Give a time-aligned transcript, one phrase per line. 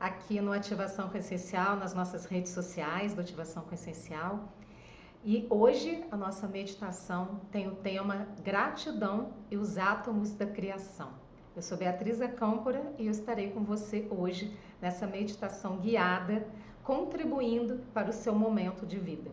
[0.00, 4.48] aqui no Ativação com Essencial, nas nossas redes sociais do Ativação com Essencial.
[5.24, 11.10] E hoje a nossa meditação tem o tema Gratidão e os átomos da criação.
[11.56, 16.46] Eu sou Beatriz Acâmpora e eu estarei com você hoje nessa meditação guiada,
[16.84, 19.32] contribuindo para o seu momento de vida.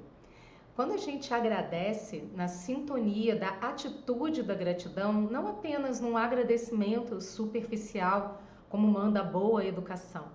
[0.75, 8.41] Quando a gente agradece na sintonia da atitude da gratidão, não apenas num agradecimento superficial,
[8.67, 10.25] como manda a boa educação,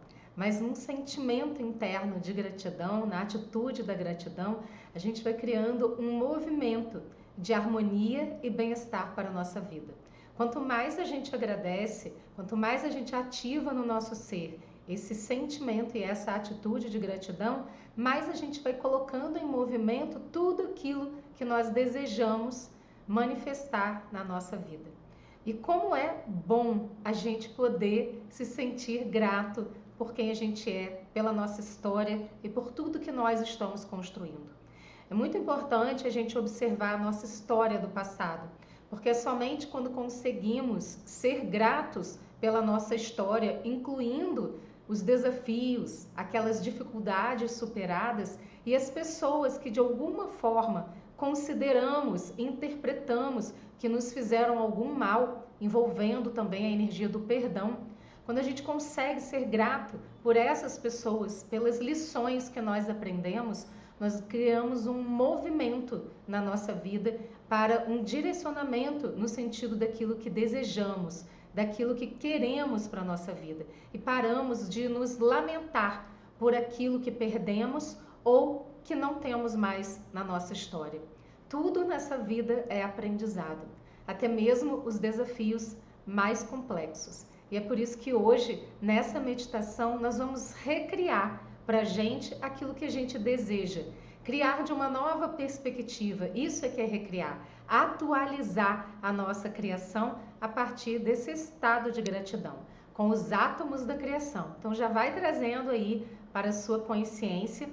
[0.40, 4.60] mas num sentimento interno de gratidão, na atitude da gratidão,
[4.94, 7.02] a gente vai criando um movimento
[7.36, 9.92] de harmonia e bem-estar para a nossa vida.
[10.38, 14.58] Quanto mais a gente agradece, quanto mais a gente ativa no nosso ser
[14.88, 20.62] esse sentimento e essa atitude de gratidão, mais a gente vai colocando em movimento tudo
[20.62, 22.70] aquilo que nós desejamos
[23.06, 24.88] manifestar na nossa vida.
[25.44, 29.66] E como é bom a gente poder se sentir grato
[30.00, 34.48] por quem a gente é, pela nossa história e por tudo que nós estamos construindo.
[35.10, 38.48] É muito importante a gente observar a nossa história do passado,
[38.88, 47.52] porque é somente quando conseguimos ser gratos pela nossa história, incluindo os desafios, aquelas dificuldades
[47.52, 55.46] superadas e as pessoas que de alguma forma consideramos, interpretamos que nos fizeram algum mal,
[55.60, 57.89] envolvendo também a energia do perdão.
[58.24, 63.66] Quando a gente consegue ser grato por essas pessoas, pelas lições que nós aprendemos,
[63.98, 71.24] nós criamos um movimento na nossa vida para um direcionamento no sentido daquilo que desejamos,
[71.52, 77.10] daquilo que queremos para a nossa vida e paramos de nos lamentar por aquilo que
[77.10, 81.00] perdemos ou que não temos mais na nossa história.
[81.48, 83.66] Tudo nessa vida é aprendizado,
[84.06, 85.76] até mesmo os desafios
[86.06, 87.26] mais complexos.
[87.50, 92.74] E é por isso que hoje, nessa meditação, nós vamos recriar para a gente aquilo
[92.74, 93.82] que a gente deseja,
[94.22, 96.30] criar de uma nova perspectiva.
[96.34, 102.56] Isso é que é recriar, atualizar a nossa criação a partir desse estado de gratidão,
[102.94, 104.54] com os átomos da criação.
[104.58, 107.68] Então já vai trazendo aí para a sua consciência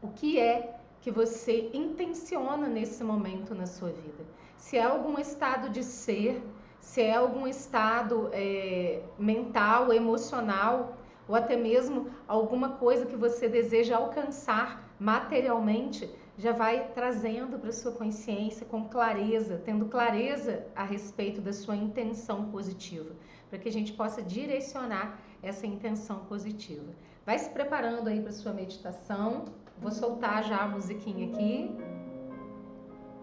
[0.00, 4.24] o que é que você intenciona nesse momento na sua vida.
[4.56, 6.42] Se é algum estado de ser,
[6.88, 10.96] se é algum estado é, mental, emocional,
[11.28, 17.92] ou até mesmo alguma coisa que você deseja alcançar materialmente, já vai trazendo para sua
[17.92, 23.14] consciência com clareza, tendo clareza a respeito da sua intenção positiva,
[23.50, 26.90] para que a gente possa direcionar essa intenção positiva.
[27.26, 29.44] Vai se preparando aí para sua meditação.
[29.78, 31.70] Vou soltar já a musiquinha aqui.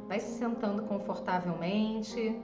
[0.08, 2.40] Vai se sentando confortavelmente.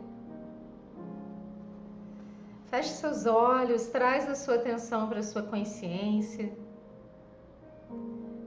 [2.72, 6.54] Feche seus olhos, traz a sua atenção para a sua consciência.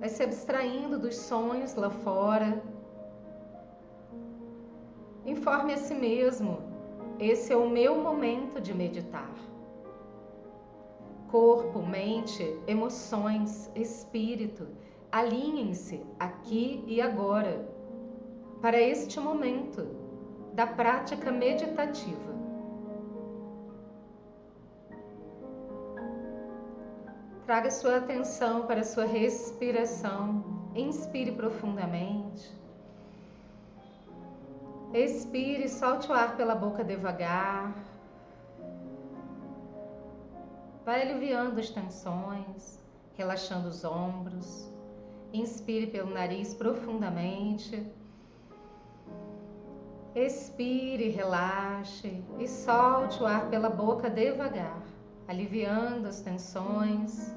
[0.00, 2.62] Vai se abstraindo dos sonhos lá fora.
[5.26, 6.56] Informe a si mesmo:
[7.18, 9.30] esse é o meu momento de meditar.
[11.30, 14.66] Corpo, mente, emoções, espírito,
[15.12, 17.68] alinhem-se aqui e agora
[18.62, 19.86] para este momento
[20.54, 22.43] da prática meditativa.
[27.46, 30.42] Traga sua atenção para a sua respiração.
[30.74, 32.50] Inspire profundamente.
[34.94, 37.74] Expire, solte o ar pela boca devagar.
[40.86, 42.80] Vai aliviando as tensões,
[43.14, 44.66] relaxando os ombros.
[45.30, 47.86] Inspire pelo nariz profundamente.
[50.14, 54.83] Expire, relaxe e solte o ar pela boca devagar
[55.26, 57.34] aliviando as tensões,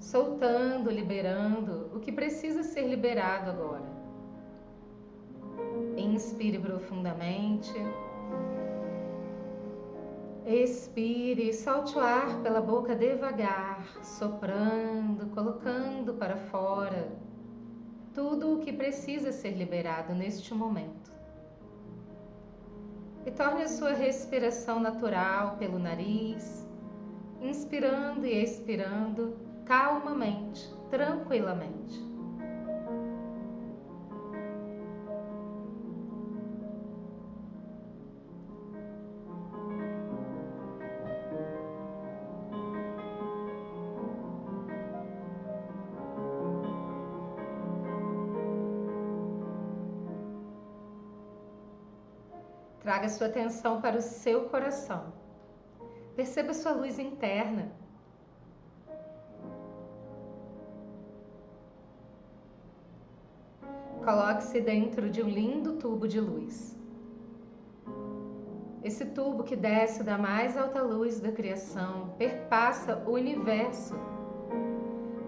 [0.00, 3.98] soltando, liberando o que precisa ser liberado agora.
[5.96, 7.72] Inspire profundamente.
[10.46, 17.12] Expire, solte o ar pela boca devagar, soprando, colocando para fora
[18.14, 21.17] tudo o que precisa ser liberado neste momento
[23.26, 26.66] e torne a sua respiração natural pelo nariz,
[27.40, 32.07] inspirando e expirando calmamente, tranquilamente.
[53.08, 55.12] a sua atenção para o seu coração.
[56.14, 57.72] Perceba sua luz interna.
[64.04, 66.76] Coloque-se dentro de um lindo tubo de luz.
[68.82, 73.94] Esse tubo que desce da mais alta luz da criação perpassa o universo,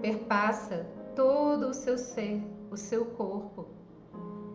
[0.03, 0.87] perpassa
[1.17, 3.67] todo o seu ser, o seu corpo,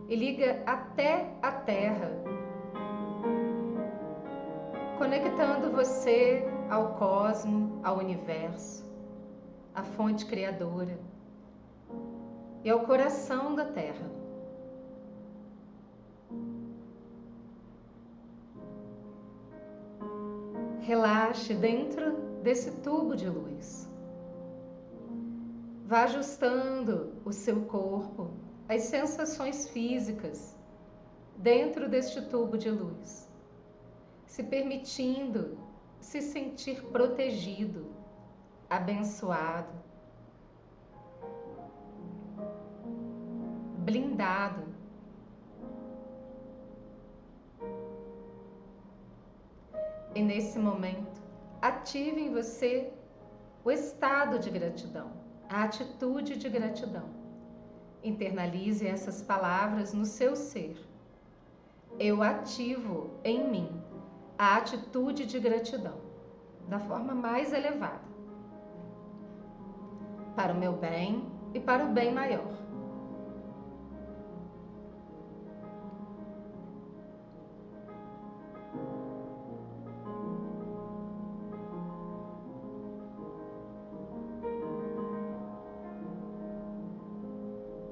[0.08, 2.35] e liga até a Terra
[4.96, 8.84] conectando você ao cosmo, ao universo,
[9.74, 10.98] à fonte criadora
[12.64, 14.10] e ao coração da Terra.
[20.80, 23.88] Relaxe dentro desse tubo de luz.
[25.84, 28.30] Vá ajustando o seu corpo,
[28.68, 30.56] as sensações físicas
[31.36, 33.25] dentro deste tubo de luz,
[34.36, 35.56] se permitindo
[35.98, 37.86] se sentir protegido,
[38.68, 39.72] abençoado,
[43.78, 44.64] blindado.
[50.14, 51.22] E nesse momento,
[51.62, 52.92] ative em você
[53.64, 55.12] o estado de gratidão,
[55.48, 57.08] a atitude de gratidão.
[58.04, 60.76] Internalize essas palavras no seu ser.
[61.98, 63.85] Eu ativo em mim
[64.38, 65.98] a atitude de gratidão
[66.68, 68.04] da forma mais elevada
[70.34, 71.24] para o meu bem
[71.54, 72.54] e para o bem maior.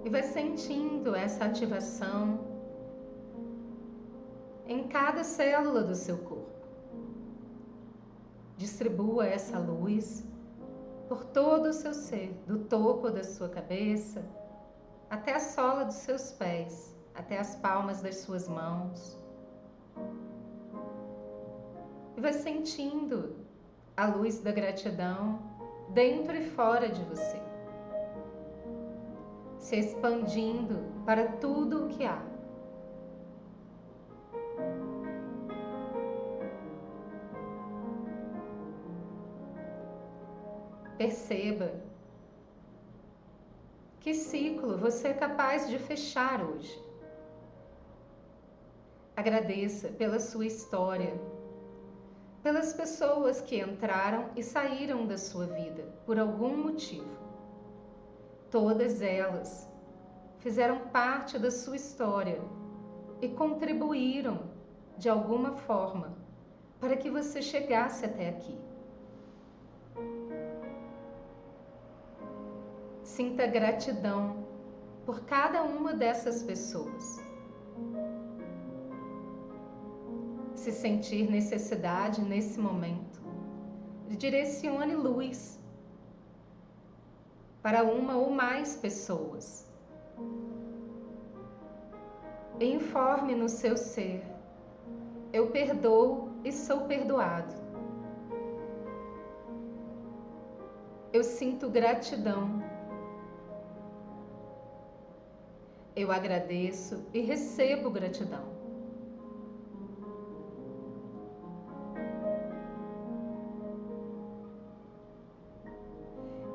[0.05, 2.54] E vai sentindo essa ativação
[4.66, 6.50] em cada célula do seu corpo.
[8.56, 10.25] Distribua essa luz
[11.08, 14.25] por todo o seu ser, do topo da sua cabeça
[15.11, 19.19] até a sola dos seus pés, até as palmas das suas mãos.
[22.16, 23.37] E vai sentindo
[23.96, 25.38] a luz da gratidão
[25.90, 27.44] dentro e fora de você
[29.64, 32.22] se expandindo para tudo o que há.
[40.96, 41.73] Perceba
[43.99, 46.79] que ciclo você é capaz de fechar hoje.
[49.17, 51.19] Agradeça pela sua história,
[52.43, 57.19] pelas pessoas que entraram e saíram da sua vida por algum motivo.
[58.50, 59.69] Todas elas
[60.38, 62.40] fizeram parte da sua história
[63.20, 64.43] e contribuíram
[64.97, 66.14] de alguma forma
[66.79, 68.74] para que você chegasse até aqui.
[73.05, 74.45] Sinta gratidão
[75.05, 77.23] por cada uma dessas pessoas.
[80.55, 83.21] Se sentir necessidade nesse momento,
[84.09, 85.61] direcione luz
[87.62, 89.71] para uma ou mais pessoas.
[92.59, 94.25] Informe no seu ser:
[95.31, 97.55] eu perdoo e sou perdoado.
[101.12, 102.74] Eu sinto gratidão.
[105.97, 108.53] Eu agradeço e recebo gratidão.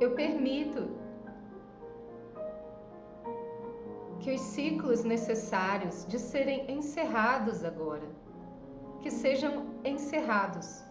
[0.01, 0.89] Eu permito
[4.19, 8.07] que os ciclos necessários de serem encerrados agora,
[9.01, 10.83] que sejam encerrados,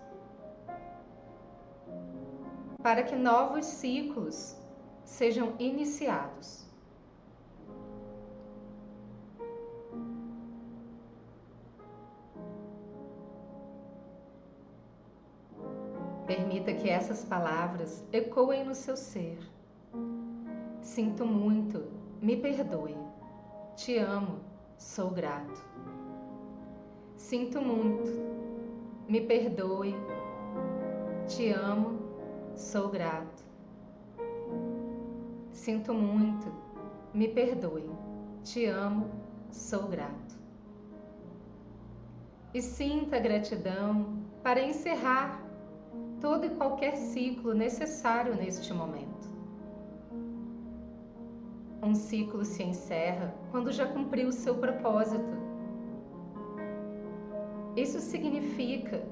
[2.83, 4.57] para que novos ciclos
[5.05, 6.68] sejam iniciados.
[17.09, 19.39] Essas palavras ecoem no seu ser.
[20.83, 21.87] Sinto muito,
[22.21, 22.95] me perdoe.
[23.77, 24.41] Te amo,
[24.77, 25.59] sou grato.
[27.17, 28.11] Sinto muito,
[29.09, 29.95] me perdoe.
[31.27, 31.99] Te amo,
[32.55, 33.43] sou grato.
[35.51, 36.53] Sinto muito,
[37.15, 37.89] me perdoe.
[38.45, 39.09] Te amo,
[39.51, 40.37] sou grato.
[42.53, 45.48] E sinta gratidão para encerrar
[46.21, 49.29] todo e qualquer ciclo necessário neste momento.
[51.83, 55.37] Um ciclo se encerra quando já cumpriu o seu propósito.
[57.77, 59.03] Isso significa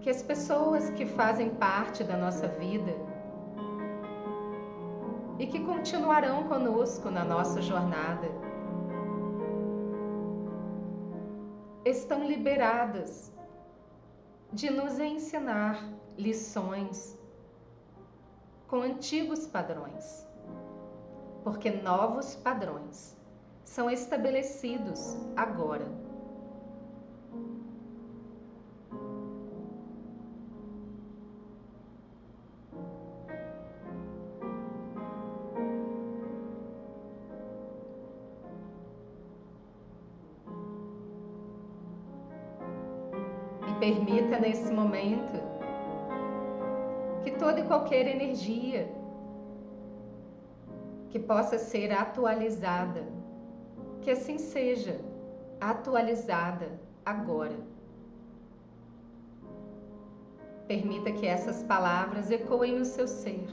[0.00, 2.94] que as pessoas que fazem parte da nossa vida
[5.38, 8.28] e que continuarão conosco na nossa jornada.
[11.84, 13.32] Estão liberadas
[14.52, 15.82] de nos ensinar
[16.18, 17.16] lições
[18.66, 20.26] com antigos padrões,
[21.44, 23.16] porque novos padrões
[23.64, 25.99] são estabelecidos agora.
[47.22, 48.90] Que toda e qualquer energia
[51.10, 53.04] que possa ser atualizada,
[54.00, 55.00] que assim seja,
[55.60, 57.58] atualizada agora.
[60.66, 63.44] Permita que essas palavras ecoem no seu ser.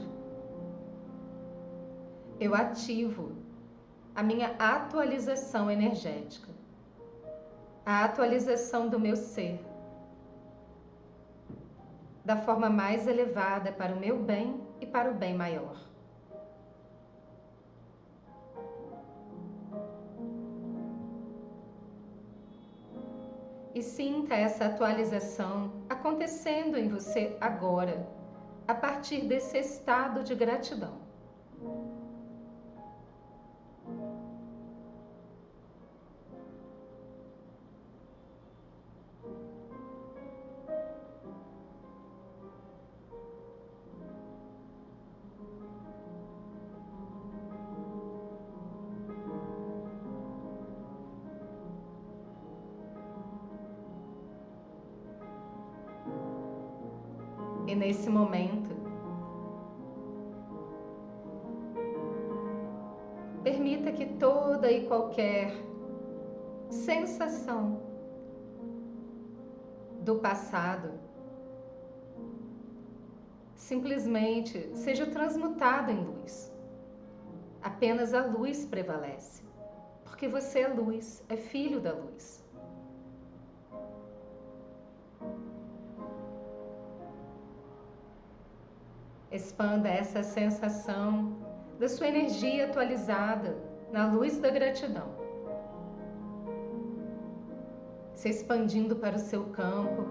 [2.38, 3.32] Eu ativo
[4.14, 6.48] a minha atualização energética,
[7.84, 9.60] a atualização do meu ser
[12.28, 15.78] da forma mais elevada para o meu bem e para o bem maior.
[23.74, 28.06] E sinta essa atualização acontecendo em você agora,
[28.66, 31.07] a partir desse estado de gratidão.
[63.42, 65.52] Permita que toda e qualquer
[66.70, 67.80] sensação
[70.02, 70.92] do passado
[73.54, 76.52] simplesmente seja transmutada em luz.
[77.62, 79.42] Apenas a luz prevalece,
[80.04, 82.44] porque você é luz, é filho da luz.
[89.30, 91.47] Expanda essa sensação
[91.78, 93.56] da sua energia atualizada
[93.92, 95.08] na luz da gratidão.
[98.14, 100.04] Se expandindo para o seu campo,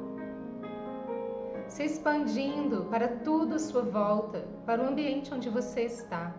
[1.68, 6.34] se expandindo para tudo à sua volta, para o ambiente onde você está.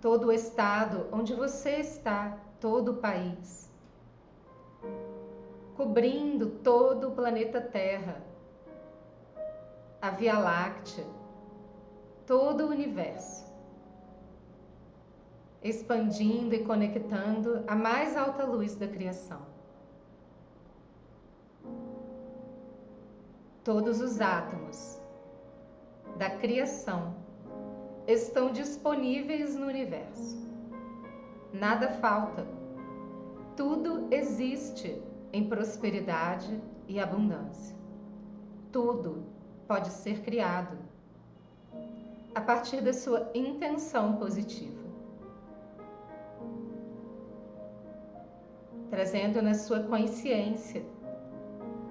[0.00, 3.72] Todo o estado onde você está, todo o país.
[5.74, 8.22] Cobrindo todo o planeta Terra
[10.00, 11.04] a Via Láctea,
[12.28, 13.50] todo o universo,
[15.62, 19.40] expandindo e conectando a mais alta luz da criação.
[23.64, 25.00] Todos os átomos
[26.18, 27.14] da criação
[28.06, 30.36] estão disponíveis no universo.
[31.50, 32.46] Nada falta.
[33.56, 37.74] Tudo existe em prosperidade e abundância.
[38.70, 39.24] Tudo
[39.66, 40.87] pode ser criado
[42.38, 44.86] a partir da sua intenção positiva.
[48.88, 50.84] Trazendo na sua consciência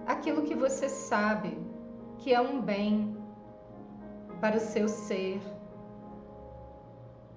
[0.05, 1.57] aquilo que você sabe
[2.19, 3.17] que é um bem
[4.39, 5.41] para o seu ser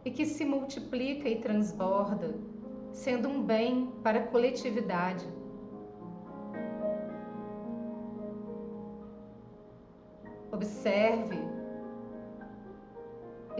[0.04, 2.32] e que se multiplica e transborda,
[2.92, 5.26] sendo um bem para a coletividade
[10.52, 11.50] Observe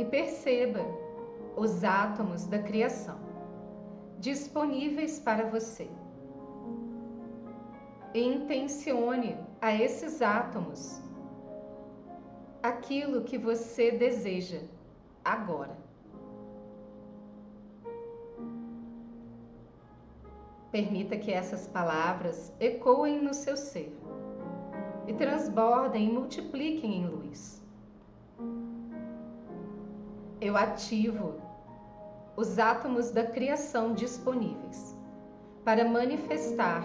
[0.01, 0.81] e perceba
[1.57, 3.19] os átomos da criação
[4.19, 5.89] disponíveis para você.
[8.15, 11.01] E intencione a esses átomos
[12.63, 14.61] aquilo que você deseja
[15.25, 15.77] agora.
[20.73, 23.93] Permita que essas palavras ecoem no seu ser
[25.07, 27.60] e transbordem e multipliquem em luz.
[30.41, 31.35] Eu ativo
[32.35, 34.97] os átomos da criação disponíveis
[35.63, 36.83] para manifestar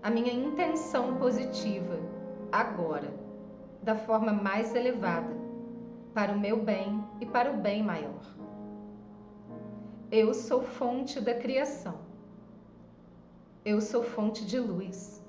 [0.00, 1.98] a minha intenção positiva
[2.52, 3.12] agora,
[3.82, 5.34] da forma mais elevada,
[6.14, 8.22] para o meu bem e para o bem maior.
[10.12, 11.98] Eu sou fonte da criação.
[13.64, 15.20] Eu sou fonte de luz.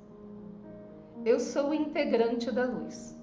[1.26, 3.17] Eu sou integrante da luz.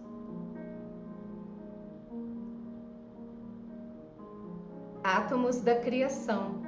[5.15, 6.61] Átomos da criação,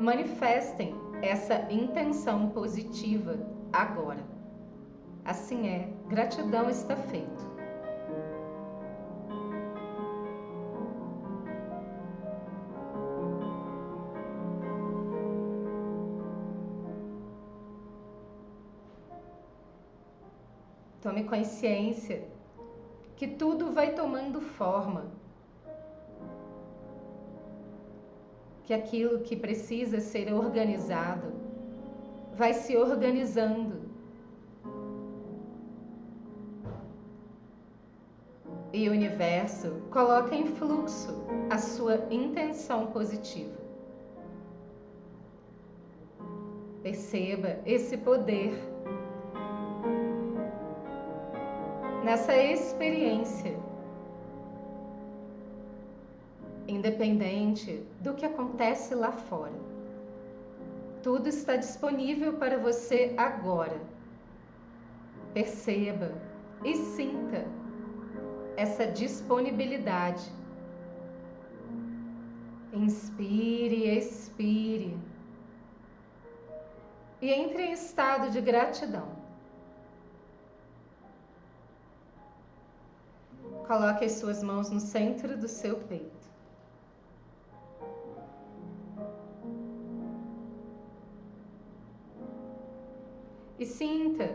[0.00, 3.38] manifestem essa intenção positiva
[3.72, 4.24] agora.
[5.24, 7.48] Assim é, gratidão está feito.
[21.00, 22.24] Tome consciência
[23.14, 25.19] que tudo vai tomando forma
[28.70, 31.32] que aquilo que precisa ser organizado
[32.34, 33.80] vai se organizando.
[38.72, 41.12] E o universo coloca em fluxo
[41.50, 43.58] a sua intenção positiva.
[46.84, 48.52] Perceba esse poder
[52.04, 53.58] nessa experiência
[56.70, 59.58] independente do que acontece lá fora.
[61.02, 63.80] Tudo está disponível para você agora.
[65.32, 66.12] Perceba
[66.64, 67.46] e sinta
[68.56, 70.30] essa disponibilidade.
[72.72, 74.96] Inspire, expire.
[77.22, 79.08] E entre em estado de gratidão.
[83.66, 86.28] Coloque as suas mãos no centro do seu peito.
[93.70, 94.34] Sinta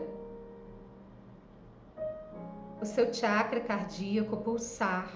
[2.80, 5.10] o seu chakra cardíaco pulsar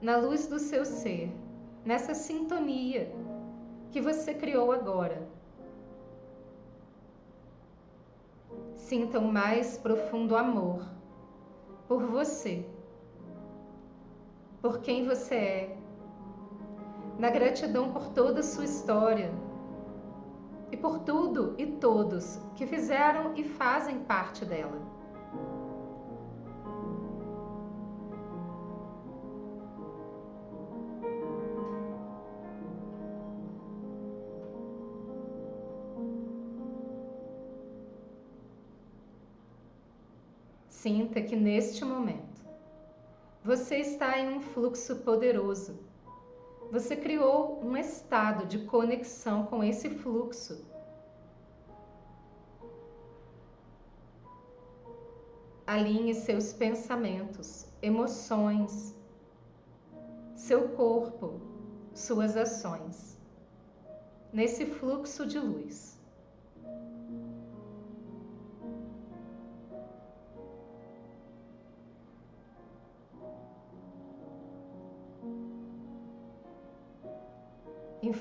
[0.00, 1.30] na luz do seu ser,
[1.84, 3.12] nessa sintonia
[3.90, 5.28] que você criou agora.
[8.74, 10.84] Sinta o mais profundo amor
[11.86, 12.64] por você,
[14.60, 15.76] por quem você é,
[17.18, 19.32] na gratidão por toda a sua história
[20.72, 24.80] e por tudo e todos que fizeram e fazem parte dela.
[40.68, 42.22] Sinta que neste momento
[43.44, 45.91] você está em um fluxo poderoso
[46.72, 50.64] você criou um estado de conexão com esse fluxo.
[55.66, 58.96] Alinhe seus pensamentos, emoções,
[60.34, 61.42] seu corpo,
[61.94, 63.18] suas ações
[64.32, 66.00] nesse fluxo de luz.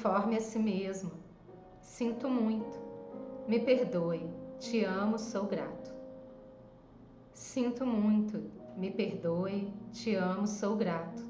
[0.01, 1.11] Informe a si mesmo.
[1.79, 2.79] Sinto muito.
[3.47, 4.27] Me perdoe.
[4.57, 5.93] Te amo, sou grato.
[7.35, 8.41] Sinto muito.
[8.75, 9.71] Me perdoe.
[9.91, 11.23] Te amo, sou grato.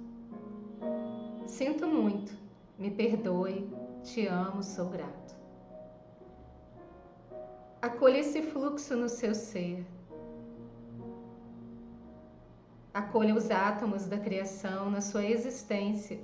[1.48, 2.32] Sinto muito.
[2.80, 3.70] Me perdoe.
[4.04, 5.36] Te amo, sou grato.
[7.82, 9.86] Acolha esse fluxo no seu ser.
[12.94, 16.22] Acolha os átomos da criação na sua existência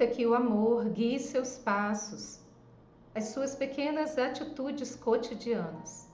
[0.00, 2.40] permita que o amor guie seus passos,
[3.14, 6.08] as suas pequenas atitudes cotidianas,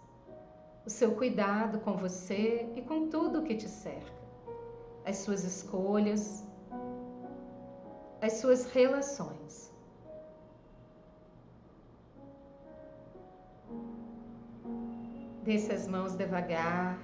[0.85, 4.13] o seu cuidado com você e com tudo o que te cerca,
[5.05, 6.45] as suas escolhas,
[8.21, 9.73] as suas relações.
[15.45, 16.99] Desce as mãos devagar,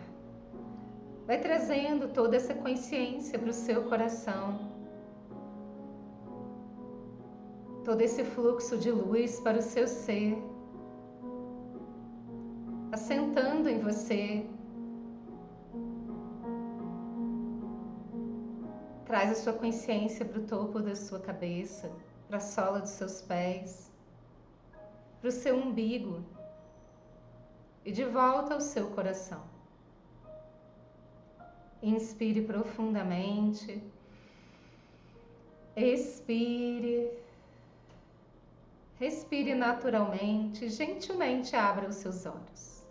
[1.28, 4.71] vai trazendo toda essa consciência para o seu coração
[7.84, 10.36] todo esse fluxo de luz para o seu ser,
[12.92, 14.46] assentando em você.
[19.04, 21.90] Traz a sua consciência para o topo da sua cabeça,
[22.28, 23.90] para a sola dos seus pés,
[25.20, 26.24] para o seu umbigo
[27.84, 29.42] e de volta ao seu coração.
[31.82, 33.82] Inspire profundamente.
[35.76, 37.21] Expire.
[39.02, 42.86] Respire naturalmente, gentilmente abra os seus olhos.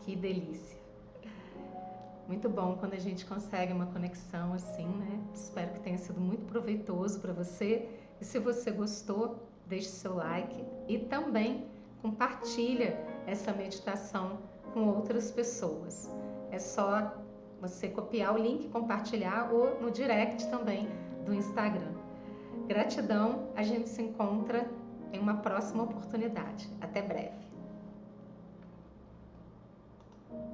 [0.00, 0.78] Que delícia!
[2.28, 5.18] Muito bom quando a gente consegue uma conexão assim, né?
[5.32, 7.88] Espero que tenha sido muito proveitoso para você.
[8.20, 11.68] E se você gostou, deixe seu like e também
[12.02, 14.40] compartilha essa meditação
[14.74, 16.10] com outras pessoas.
[16.50, 17.14] É só
[17.62, 20.86] você copiar o link, compartilhar ou no direct também
[21.24, 21.99] do Instagram.
[22.70, 24.64] Gratidão, a gente se encontra
[25.12, 26.70] em uma próxima oportunidade.
[26.80, 27.49] Até breve.